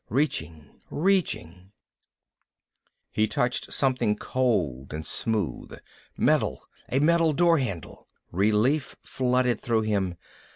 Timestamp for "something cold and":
3.71-5.05